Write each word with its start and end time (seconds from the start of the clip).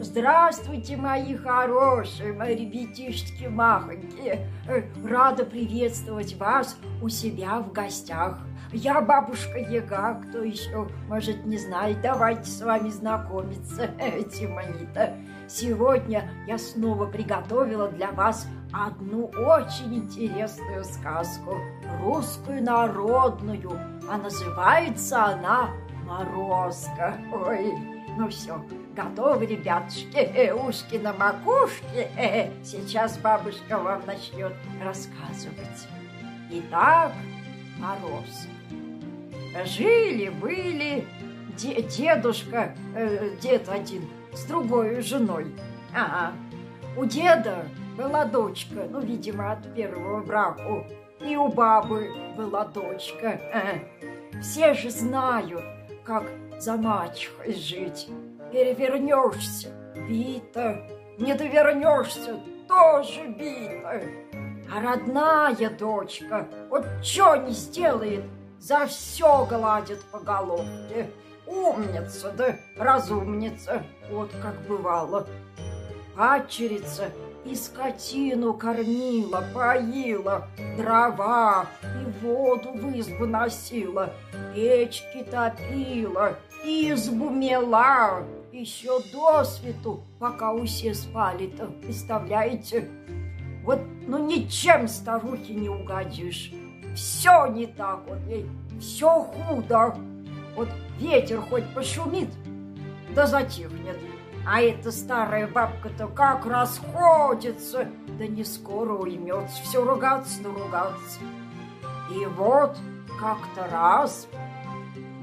Здравствуйте, 0.00 0.96
мои 0.96 1.34
хорошие, 1.34 2.32
мои 2.32 2.54
ребятишки 2.54 3.46
махонькие. 3.46 4.46
Э, 4.68 4.82
рада 5.04 5.44
приветствовать 5.44 6.36
вас 6.36 6.78
у 7.02 7.08
себя 7.08 7.58
в 7.58 7.72
гостях. 7.72 8.38
Я 8.70 9.00
бабушка 9.00 9.58
Яга, 9.58 10.22
кто 10.22 10.44
еще, 10.44 10.88
может, 11.08 11.44
не 11.46 11.58
знает. 11.58 12.00
Давайте 12.00 12.48
с 12.48 12.62
вами 12.62 12.90
знакомиться, 12.90 13.88
Тимонита. 14.32 15.16
Сегодня 15.48 16.30
я 16.46 16.58
снова 16.58 17.06
приготовила 17.06 17.88
для 17.88 18.12
вас 18.12 18.46
одну 18.72 19.24
очень 19.24 19.96
интересную 19.96 20.84
сказку, 20.84 21.56
русскую 22.04 22.62
народную, 22.62 23.72
а 24.08 24.16
называется 24.16 25.24
она 25.24 25.70
«Морозко». 26.04 27.16
Ой, 27.32 27.72
ну 28.16 28.28
все, 28.28 28.62
готовы, 28.98 29.46
ребятушки, 29.46 30.50
ушки 30.50 30.96
на 30.96 31.12
макушке. 31.12 32.10
Сейчас 32.64 33.16
бабушка 33.18 33.78
вам 33.78 34.02
начнет 34.06 34.52
рассказывать. 34.82 35.86
Итак, 36.50 37.12
Морозко. 37.78 38.48
Жили-были 39.64 41.06
дедушка, 41.56 42.74
э, 42.94 43.36
дед 43.40 43.68
один, 43.68 44.08
с 44.32 44.44
другой 44.44 45.00
женой. 45.00 45.46
Ага. 45.94 46.32
У 46.96 47.04
деда 47.04 47.66
была 47.96 48.24
дочка, 48.24 48.86
ну, 48.90 49.00
видимо, 49.00 49.52
от 49.52 49.74
первого 49.74 50.22
брака. 50.22 50.84
И 51.20 51.36
у 51.36 51.48
бабы 51.48 52.10
была 52.36 52.64
дочка. 52.64 53.40
Ага. 53.52 54.40
Все 54.42 54.74
же 54.74 54.90
знают, 54.90 55.64
как 56.04 56.24
за 56.58 56.76
мачехой 56.76 57.54
жить. 57.54 58.08
Перевернешься– 58.52 59.68
бита, 60.08 60.82
не 61.18 61.34
довернешься– 61.34 62.40
тоже 62.68 63.26
бита. 63.28 64.02
А 64.74 64.80
родная 64.80 65.70
дочка 65.70 66.46
вот 66.70 66.84
что 67.02 67.36
не 67.36 67.52
сделает– 67.52 68.24
за 68.60 68.86
все 68.86 69.46
гладит 69.46 70.02
по 70.10 70.18
головке. 70.18 71.10
Умница, 71.46 72.32
да 72.36 72.56
разумница, 72.76 73.82
вот 74.10 74.30
как 74.42 74.60
бывало. 74.68 75.26
Пачерица 76.16 77.10
и 77.44 77.54
скотину 77.54 78.54
кормила, 78.54 79.44
поила, 79.54 80.48
дрова 80.76 81.66
и 81.84 82.24
воду 82.24 82.72
в 82.72 82.98
избу 82.98 83.24
носила, 83.26 84.12
печки 84.54 85.24
топила, 85.30 86.34
избу 86.64 87.30
мела, 87.30 88.24
еще 88.52 89.00
до 89.12 89.44
свету, 89.44 90.02
пока 90.18 90.52
усе 90.52 90.94
спали-то, 90.94 91.66
представляете? 91.66 92.88
Вот, 93.64 93.80
ну 94.06 94.18
ничем 94.18 94.88
старухе 94.88 95.54
не 95.54 95.68
угодишь 95.68 96.52
все 96.98 97.46
не 97.46 97.66
так, 97.66 98.00
вот 98.08 98.18
ей 98.26 98.46
все 98.80 99.22
худо. 99.22 99.96
Вот 100.56 100.68
ветер 100.98 101.40
хоть 101.40 101.72
пошумит, 101.74 102.28
да 103.14 103.26
затихнет. 103.26 103.96
А 104.46 104.60
эта 104.60 104.90
старая 104.90 105.46
бабка-то 105.46 106.08
как 106.08 106.46
расходится, 106.46 107.88
да 108.18 108.26
не 108.26 108.44
скоро 108.44 108.94
уймется, 108.94 109.62
все 109.62 109.84
ругаться 109.84 110.42
да 110.42 110.48
ругаться. 110.48 111.20
И 112.10 112.24
вот 112.26 112.76
как-то 113.20 113.68
раз 113.70 114.26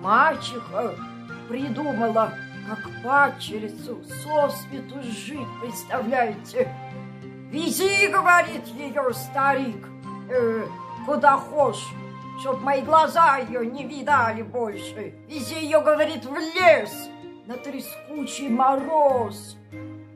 мачеха 0.02 0.94
придумала, 1.50 2.34
как 2.68 2.80
падчерицу 3.04 4.04
сосвету 4.04 5.02
жить, 5.04 5.48
представляете? 5.62 6.68
Вези, 7.52 8.08
говорит 8.08 8.66
ее 8.68 9.14
старик, 9.14 9.88
э, 10.30 10.66
куда 11.06 11.38
хочешь, 11.38 11.88
чтоб 12.42 12.60
мои 12.62 12.82
глаза 12.82 13.38
ее 13.38 13.66
не 13.66 13.86
видали 13.86 14.42
больше. 14.42 15.14
Вези 15.28 15.56
ее, 15.56 15.82
говорит, 15.82 16.26
в 16.26 16.36
лес 16.36 17.10
на 17.46 17.56
трескучий 17.56 18.50
мороз. 18.50 19.58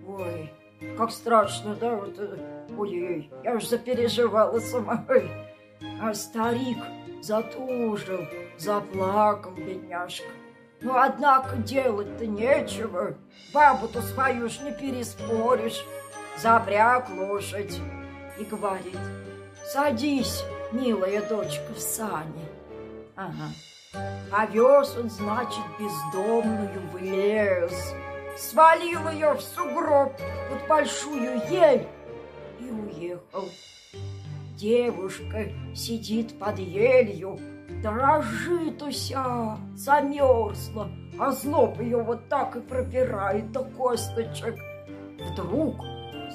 Ой, 0.07 0.51
как 0.97 1.11
страшно, 1.11 1.75
да? 1.75 1.95
Вот, 1.95 2.15
э, 2.17 2.65
ой-ой, 2.75 3.31
я 3.43 3.53
уж 3.53 3.67
запереживала 3.67 4.59
сама. 4.59 5.05
А 6.01 6.13
старик 6.13 6.79
затужил, 7.21 8.25
заплакал, 8.57 9.51
бедняжка. 9.51 10.27
Ну, 10.81 10.97
однако 10.97 11.57
делать-то 11.57 12.25
нечего. 12.25 13.15
Бабу-то 13.53 14.01
свою 14.01 14.49
ж 14.49 14.59
не 14.61 14.71
переспоришь. 14.71 15.83
Запряг 16.37 17.09
лошадь 17.09 17.79
и 18.39 18.45
говорит, 18.45 18.97
садись, 19.65 20.43
милая 20.71 21.21
дочка, 21.27 21.73
в 21.73 21.79
сане. 21.79 22.45
Ага. 23.15 23.51
Повез 24.31 24.95
он, 24.95 25.09
значит, 25.09 25.63
бездомную 25.77 26.79
в 26.91 26.97
лес, 26.97 27.93
свалил 28.37 29.09
ее 29.09 29.33
в 29.33 29.41
сугроб 29.41 30.13
под 30.49 30.67
большую 30.69 31.41
ель 31.49 31.87
и 32.59 32.71
уехал. 32.71 33.49
Девушка 34.55 35.49
сидит 35.75 36.37
под 36.39 36.59
елью, 36.59 37.39
дрожит 37.81 38.81
уся, 38.81 39.57
замерзла, 39.75 40.89
а 41.19 41.31
злоб 41.31 41.79
ее 41.79 42.01
вот 42.01 42.27
так 42.29 42.55
и 42.55 42.61
пропирает 42.61 43.51
до 43.51 43.63
косточек. 43.63 44.55
Вдруг 45.19 45.83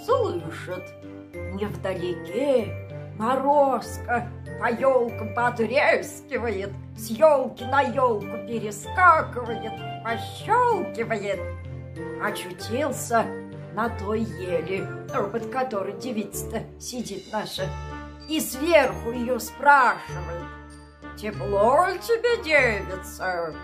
слышит, 0.04 0.84
невдалеке 1.32 2.84
Морозко 3.18 4.28
по 4.60 4.72
елкам 4.72 5.34
потрескивает, 5.34 6.72
с 6.96 7.10
елки 7.10 7.64
на 7.64 7.82
елку 7.82 8.46
перескакивает, 8.46 9.72
пощелкивает. 10.02 11.40
Очутился 12.20 13.24
на 13.72 13.88
той 13.88 14.20
еле, 14.22 14.86
под 15.32 15.50
которой 15.50 15.92
девица-то 15.92 16.62
сидит 16.80 17.32
наша, 17.32 17.68
и 18.28 18.40
сверху 18.40 19.12
ее 19.12 19.38
спрашивает, 19.38 20.48
«Тепло 21.16 21.86
тебе, 22.02 22.42
девица?» 22.42 23.54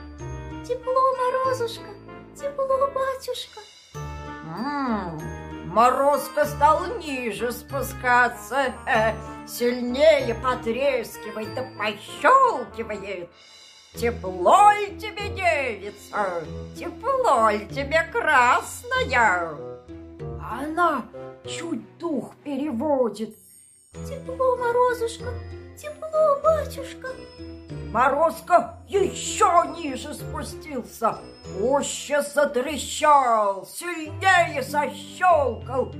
«Тепло, 0.67 1.17
Морозушка, 1.17 1.85
тепло, 2.37 2.67
батюшка». 2.95 3.61
М 3.95 5.19
-м, 5.19 5.41
Морозко 5.67 6.45
стал 6.45 6.87
ниже 6.99 7.53
спускаться, 7.53 8.75
э, 8.87 9.15
сильнее 9.47 10.35
потрескивает 10.35 11.55
да 11.55 11.65
пощелкивает. 11.79 13.31
Тепло 13.95 14.71
ли 14.73 14.99
тебе, 14.99 15.29
девица? 15.29 16.45
Тепло 16.77 17.51
ли 17.51 17.67
тебе, 17.67 18.03
красная? 18.13 19.57
Она 20.41 21.05
чуть 21.45 21.99
дух 21.99 22.35
переводит. 22.45 23.37
Тепло, 24.11 24.57
Морозушка, 24.57 25.33
тепло, 25.77 26.41
батюшка. 26.45 27.09
Морозко 27.93 28.79
еще 28.89 29.65
ниже 29.77 30.15
спустился, 30.15 31.19
пуще 31.59 32.23
затрещал, 32.23 33.67
сильнее 33.67 34.63
защелкал. 34.63 35.93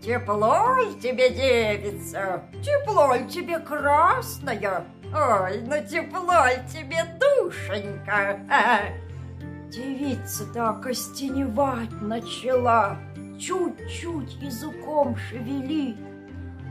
Тепло 0.00 0.76
тебе, 1.00 1.30
девица? 1.30 2.42
Тепло 2.62 3.16
тебе, 3.28 3.60
красная? 3.60 4.84
Ой, 5.14 5.60
ну 5.62 5.76
тепло 5.88 6.44
тебе, 6.72 7.04
душенька? 7.20 8.40
Девица 9.70 10.44
так 10.52 10.86
остеневать 10.86 12.02
начала, 12.02 12.96
чуть-чуть 13.38 14.34
языком 14.42 15.16
шевелит. 15.16 15.96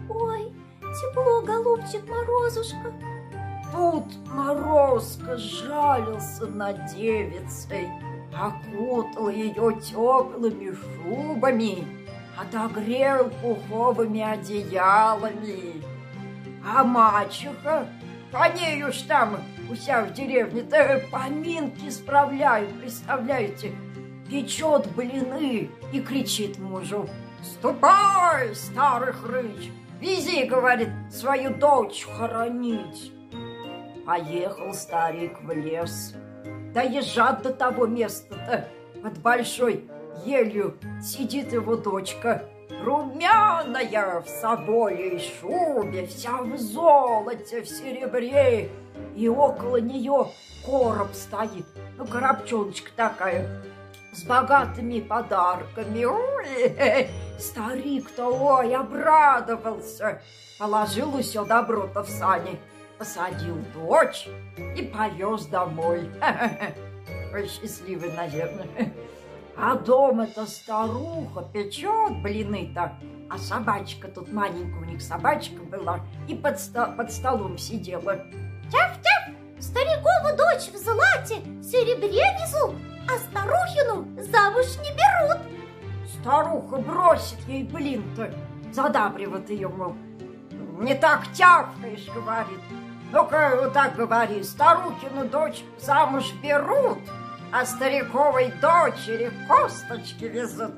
Ой, 0.09 0.56
тепло, 0.99 1.41
голубчик 1.41 2.07
Морозушка, 2.09 2.93
Тут 3.71 4.05
Морозко 4.27 5.37
жалился 5.37 6.47
над 6.47 6.85
девицей, 6.85 7.89
окутал 8.33 9.29
ее 9.29 9.77
теплыми 9.81 10.73
шубами, 10.73 11.85
отогрел 12.37 13.29
пуховыми 13.41 14.21
одеялами. 14.21 15.83
А 16.65 16.83
мачеха, 16.83 17.87
по 18.31 18.49
ней 18.49 18.83
уж 18.83 19.01
там 19.01 19.37
у 19.69 19.75
себя 19.75 20.05
в 20.05 20.13
деревне-то 20.13 21.03
поминки 21.11 21.89
справляют, 21.89 22.71
представляете, 22.79 23.73
печет 24.29 24.87
блины 24.95 25.69
и 25.91 26.01
кричит 26.01 26.57
мужу, 26.57 27.07
«Ступай, 27.43 28.55
старый 28.55 29.13
хрыч, 29.13 29.71
вези,— 29.99 30.43
говорит,— 30.45 30.89
свою 31.11 31.55
дочь 31.55 32.05
хоронить». 32.05 33.11
Поехал 34.05 34.73
старик 34.73 35.41
в 35.41 35.51
лес. 35.51 36.13
Доезжать 36.73 37.41
до 37.41 37.53
того 37.53 37.87
места-то. 37.87 38.67
Под 39.03 39.17
большой 39.19 39.89
елью 40.25 40.75
сидит 41.01 41.51
его 41.53 41.75
дочка, 41.75 42.43
румяная 42.83 44.21
в 44.21 44.27
соболей 44.27 45.19
шубе, 45.19 46.07
вся 46.07 46.41
в 46.41 46.57
золоте, 46.57 47.61
в 47.61 47.67
серебре, 47.67 48.69
и 49.15 49.27
около 49.27 49.77
нее 49.77 50.27
короб 50.65 51.13
стоит, 51.13 51.65
ну, 51.97 52.05
коробчоночка 52.05 52.91
такая, 52.95 53.47
с 54.11 54.23
богатыми 54.23 54.99
подарками. 54.99 56.05
Ой, 56.05 57.09
старик-то, 57.39 58.27
ой, 58.27 58.75
обрадовался. 58.75 60.21
Положил 60.57 61.21
все 61.21 61.45
добро-то 61.45 62.03
в 62.03 62.09
сани, 62.09 62.59
посадил 62.97 63.57
дочь 63.73 64.27
и 64.75 64.83
повез 64.83 65.45
домой. 65.45 66.09
Ой, 67.33 67.47
счастливый, 67.47 68.11
наверное. 68.13 68.93
А 69.55 69.75
дома-то 69.75 70.45
старуха 70.45 71.43
печет 71.51 72.21
блины-то, 72.21 72.93
а 73.29 73.37
собачка 73.37 74.07
тут 74.07 74.31
маленькая 74.31 74.81
у 74.81 74.85
них 74.85 75.01
собачка 75.01 75.61
была 75.63 75.99
и 76.27 76.35
под, 76.35 76.57
sto 76.57 76.95
под 76.95 77.11
столом 77.11 77.57
сидела. 77.57 78.17
Тяф-тяф, 78.71 79.33
старикову 79.59 80.37
дочь 80.37 80.69
в 80.71 80.77
злате, 80.77 81.41
серебре 81.63 82.23
везут, 82.39 82.75
а 83.07 83.17
старухину 83.19 84.07
замуж 84.21 84.65
не 84.83 84.91
берут. 84.91 85.41
Старуха 86.19 86.77
бросит 86.77 87.39
ей 87.47 87.63
блин-то, 87.63 88.33
задабривает 88.71 89.49
ее, 89.49 89.69
мол, 89.69 89.95
не 90.79 90.95
так 90.95 91.31
тявкаешь, 91.33 92.07
говорит. 92.13 92.59
Ну-ка, 93.11 93.57
вот 93.61 93.73
так 93.73 93.95
говори, 93.95 94.43
старухину 94.43 95.25
дочь 95.25 95.63
замуж 95.79 96.33
берут, 96.43 96.99
а 97.51 97.65
стариковой 97.65 98.51
дочери 98.61 99.31
косточки 99.47 100.25
везут. 100.25 100.73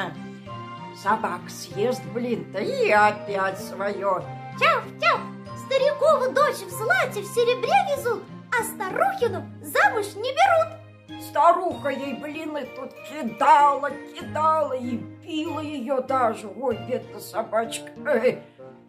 Собак 1.02 1.42
съест 1.48 2.02
блин-то 2.06 2.58
и 2.58 2.90
опять 2.90 3.60
свое. 3.60 4.22
Тяв-тяв, 4.58 5.20
старикову 5.66 6.32
дочь 6.32 6.66
в 6.66 6.70
злате, 6.70 7.20
в 7.20 7.26
серебре 7.26 7.96
везут, 7.96 8.24
а 8.50 8.64
старухину 8.64 9.46
замуж 9.62 10.06
не 10.16 10.32
берут. 10.32 10.85
Старуха 11.20 11.88
ей 11.88 12.14
блины 12.14 12.66
тут 12.76 12.92
кидала, 13.08 13.90
кидала 13.90 14.72
и 14.72 14.98
пила 15.22 15.62
ее 15.62 16.00
даже. 16.00 16.48
Ой, 16.48 16.76
бедная 16.88 17.20
собачка. 17.20 17.90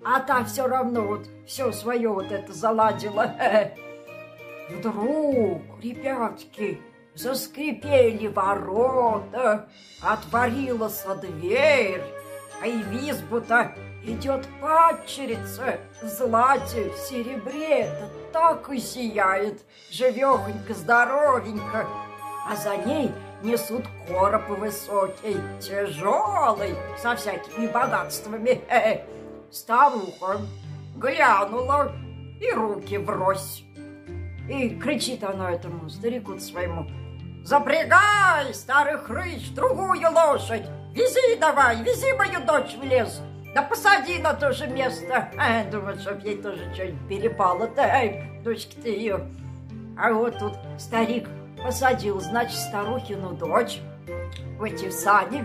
А 0.03 0.19
та 0.21 0.43
все 0.43 0.67
равно 0.67 1.01
вот 1.01 1.27
все 1.45 1.71
свое 1.71 2.09
вот 2.09 2.31
это 2.31 2.53
заладила. 2.53 3.35
Вдруг, 4.69 5.61
ребятки, 5.81 6.81
заскрипели 7.15 8.27
ворота, 8.27 9.69
отворилась 10.01 11.05
дверь, 11.21 12.03
а 12.61 12.67
и 12.67 12.83
в 12.83 12.91
идет 14.03 14.47
падчерица 14.61 15.79
в 16.01 16.07
злате, 16.07 16.89
в 16.89 16.97
серебре, 16.97 17.89
да 17.99 18.09
так 18.31 18.69
и 18.69 18.79
сияет, 18.79 19.61
живехонько, 19.91 20.73
здоровенько, 20.73 21.87
а 22.49 22.55
за 22.55 22.77
ней 22.77 23.11
несут 23.43 23.83
короб 24.07 24.47
высокий, 24.49 25.37
тяжелый, 25.59 26.75
со 26.97 27.15
всякими 27.15 27.67
богатствами. 27.67 28.61
Старуха 29.51 30.39
глянула 30.95 31.91
и 32.39 32.51
руки 32.51 32.97
врозь. 32.97 33.63
И 34.49 34.69
кричит 34.69 35.23
она 35.23 35.51
этому 35.51 35.89
старику 35.89 36.39
своему. 36.39 36.87
Запрягай, 37.43 38.53
старый 38.53 38.97
хрыч, 38.97 39.51
другую 39.51 40.09
лошадь. 40.11 40.65
Вези 40.93 41.37
давай, 41.39 41.81
вези 41.83 42.13
мою 42.13 42.41
дочь 42.45 42.75
в 42.75 42.83
лес. 42.83 43.21
Да 43.53 43.61
посади 43.61 44.19
на 44.19 44.33
то 44.33 44.51
же 44.51 44.67
место. 44.67 45.29
А, 45.37 45.63
думаю, 45.65 45.97
чтоб 45.99 46.23
ей 46.23 46.41
тоже 46.41 46.73
что-нибудь 46.73 47.07
перепало-то. 47.07 47.81
Ай, 47.81 48.39
дочка-то 48.43 48.89
ее. 48.89 49.27
А 49.97 50.13
вот 50.13 50.37
тут 50.39 50.53
старик 50.77 51.27
посадил, 51.67 52.21
значит, 52.21 52.57
старухину 52.57 53.31
дочь 53.31 53.81
в 54.57 54.63
эти 54.63 54.89
сани 54.89 55.43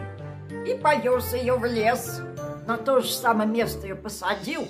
и 0.65 0.75
повез 0.75 1.35
ее 1.35 1.57
в 1.57 1.65
лес. 1.65 2.21
На 2.65 2.77
то 2.77 3.01
же 3.01 3.13
самое 3.13 3.49
место 3.49 3.89
ее 3.89 3.97
посадил, 3.97 4.69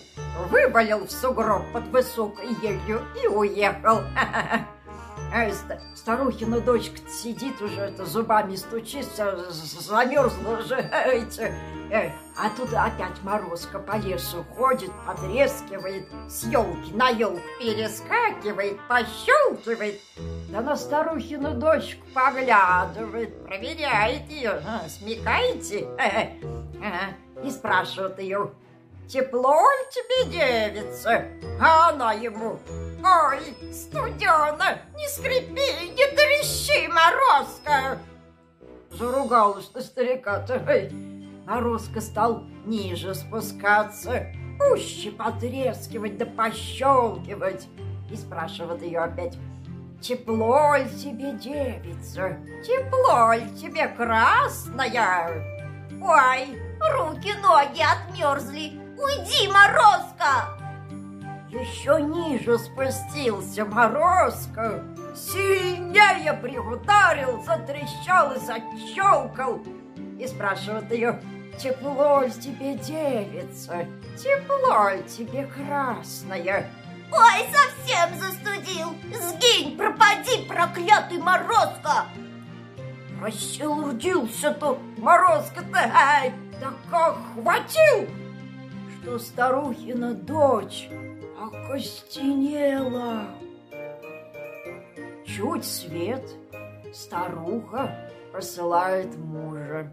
вывалил 0.48 1.06
в 1.06 1.12
сугроб 1.12 1.62
под 1.74 1.88
высокой 1.88 2.46
елью 2.62 3.02
и 3.22 3.26
уехал. 3.26 4.00
А 5.34 5.50
старухина 5.94 6.60
дочка 6.60 6.98
сидит 7.08 7.60
уже, 7.60 7.80
это 7.80 8.06
зубами 8.06 8.56
стучится, 8.56 9.50
замерзла 9.50 10.58
уже. 10.58 10.76
Э, 11.90 12.10
а 12.38 12.48
тут 12.56 12.72
опять 12.72 13.22
морозка 13.22 13.78
по 13.78 13.96
лесу 13.96 14.44
ходит, 14.56 14.90
потрескивает, 15.06 16.08
с 16.28 16.44
елки 16.44 16.94
на 16.94 17.10
елку 17.10 17.42
перескакивает, 17.60 18.78
пощелкивает. 18.88 20.00
Да 20.52 20.60
на 20.60 20.76
старухину 20.76 21.54
дочку 21.54 22.04
поглядывает, 22.12 23.42
проверяет 23.46 24.28
ее. 24.28 24.62
Смекаете? 24.86 25.88
И 27.42 27.50
спрашивает 27.50 28.18
ее, 28.18 28.50
тепло 29.08 29.54
ли 29.54 29.86
тебе, 29.90 30.30
девица? 30.30 31.24
А 31.58 31.88
она 31.88 32.12
ему, 32.12 32.58
ой, 33.02 33.72
студена, 33.72 34.78
не 34.94 35.08
скрипи, 35.08 35.88
не 35.96 36.06
трещи, 36.14 36.86
морозка. 36.86 37.98
Заругалась 38.90 39.72
на 39.72 39.80
старика-то. 39.80 40.90
Морозка 41.46 42.02
стал 42.02 42.42
ниже 42.66 43.14
спускаться, 43.14 44.26
пуще 44.58 45.12
потрескивать 45.12 46.18
да 46.18 46.26
пощелкивать. 46.26 47.68
И 48.10 48.16
спрашивает 48.16 48.82
ее 48.82 48.98
опять, 48.98 49.38
тепло 50.02 50.74
ли 50.76 50.88
тебе, 50.98 51.32
девица? 51.32 52.36
Тепло 52.64 53.32
ли 53.32 53.48
тебе, 53.56 53.86
красная? 53.88 55.30
Ой, 56.02 56.58
руки-ноги 56.80 57.80
отмерзли. 57.80 58.80
Уйди, 58.98 59.48
Морозко! 59.48 60.58
Еще 61.48 62.00
ниже 62.02 62.58
спустился 62.58 63.64
Морозко, 63.64 64.82
сильнее 65.14 66.32
приударил, 66.32 67.42
затрещал 67.42 68.32
и 68.32 68.38
зачелкал. 68.40 69.60
И 70.18 70.26
спрашивает 70.26 70.90
ее, 70.90 71.20
тепло 71.58 72.22
ли 72.22 72.30
тебе, 72.30 72.74
девица, 72.74 73.86
тепло 74.16 74.90
ли 74.90 75.02
тебе, 75.02 75.46
красная? 75.46 76.70
Ой, 77.12 77.46
совсем 77.52 78.18
застудил! 78.18 78.94
Сгинь, 79.12 79.76
пропади, 79.76 80.46
проклятый 80.48 81.18
Морозко! 81.18 82.06
Рассердился-то 83.20 84.78
Морозко-то, 84.96 85.78
ай, 85.78 86.32
да 86.60 86.72
как 86.90 87.16
что 89.02 89.18
старухина 89.18 90.14
дочь 90.14 90.88
окостенела. 91.40 93.26
Чуть 95.26 95.64
свет, 95.64 96.22
старуха 96.94 98.10
посылает 98.32 99.16
мужа. 99.16 99.92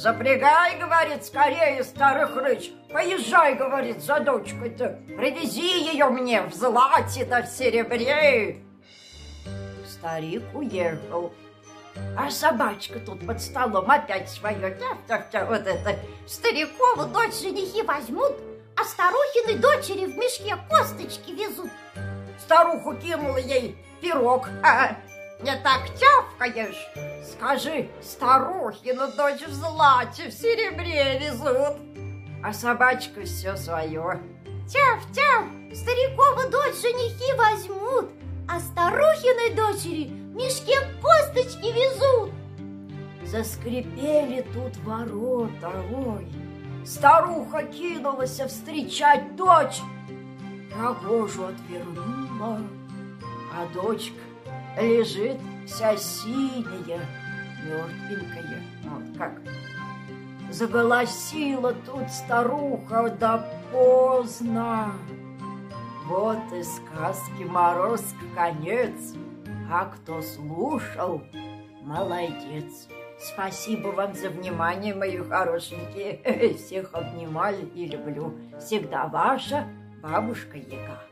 Запрягай, 0.00 0.78
говорит, 0.78 1.26
скорее, 1.26 1.84
старый 1.84 2.26
хрыч. 2.26 2.70
Поезжай, 2.90 3.54
говорит, 3.54 4.02
за 4.02 4.18
дочкой-то. 4.20 4.98
Привези 5.14 5.90
ее 5.92 6.06
мне 6.06 6.40
в 6.40 6.54
злате 6.54 7.26
да 7.26 7.42
в 7.42 7.46
серебре. 7.46 8.62
Старик 9.86 10.42
уехал. 10.54 11.34
А 12.16 12.30
собачка 12.30 12.98
тут 13.00 13.26
под 13.26 13.42
столом 13.42 13.90
опять 13.90 14.30
свое. 14.30 14.74
Тя-тя-тя, 15.06 15.44
вот 15.44 15.66
это. 15.66 15.98
Старикову 16.26 17.04
дочь 17.12 17.38
женихи 17.38 17.82
возьмут, 17.82 18.32
а 18.78 18.84
старухины 18.84 19.58
дочери 19.58 20.06
в 20.06 20.16
мешке 20.16 20.56
косточки 20.70 21.32
везут. 21.32 21.70
Старуху 22.38 22.94
кинула 22.94 23.36
ей 23.36 23.76
пирог. 24.00 24.48
А, 24.62 24.96
не 25.42 25.54
так 25.56 25.82
тявкаешь. 25.94 27.09
Скажи, 27.32 27.88
старухину 28.02 29.06
дочь 29.16 29.46
в 29.46 29.52
злате, 29.52 30.28
в 30.30 30.32
серебре 30.32 31.18
везут. 31.18 31.76
А 32.42 32.52
собачка 32.52 33.22
все 33.22 33.56
свое. 33.56 34.20
Тяв-тяв, 34.68 35.44
старикову 35.74 36.50
дочь 36.50 36.80
женихи 36.80 37.32
возьмут, 37.36 38.10
а 38.48 38.58
старухиной 38.58 39.54
дочери 39.54 40.06
в 40.08 40.34
мешке 40.34 40.76
косточки 41.00 41.66
везут. 41.66 42.32
Заскрипели 43.24 44.44
тут 44.52 44.76
ворота, 44.78 45.70
ой. 45.94 46.26
Старуха 46.84 47.62
кинулась 47.62 48.40
встречать 48.40 49.36
дочь. 49.36 49.80
Рогожу 50.76 51.44
отвернула, 51.46 52.60
а 53.52 53.66
дочка 53.74 54.20
лежит 54.80 55.38
вся 55.66 55.96
синяя, 55.96 57.00
мертвенькая. 57.64 58.62
Вот 58.84 59.18
как 59.18 59.32
заголосила 60.50 61.72
тут 61.72 62.10
старуха, 62.10 63.14
да 63.18 63.48
поздно. 63.72 64.92
Вот 66.06 66.38
и 66.52 66.62
сказки 66.62 67.44
Мороз 67.44 68.02
конец, 68.34 69.14
а 69.70 69.86
кто 69.86 70.20
слушал, 70.22 71.22
молодец. 71.82 72.88
Спасибо 73.18 73.88
вам 73.88 74.14
за 74.14 74.30
внимание, 74.30 74.94
мои 74.94 75.18
хорошенькие. 75.18 76.56
Всех 76.58 76.94
обнимаю 76.94 77.70
и 77.74 77.86
люблю. 77.86 78.34
Всегда 78.58 79.06
ваша 79.06 79.68
бабушка 80.02 80.56
Яга. 80.56 81.09